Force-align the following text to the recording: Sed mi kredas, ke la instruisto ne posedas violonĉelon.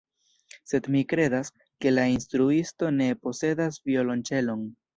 Sed 0.69 0.87
mi 0.95 1.01
kredas, 1.11 1.51
ke 1.85 1.93
la 1.93 2.07
instruisto 2.15 2.91
ne 2.99 3.13
posedas 3.29 3.81
violonĉelon. 3.93 4.69